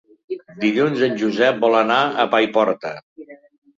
[0.61, 2.95] Dilluns en Josep vol anar a Paiporta.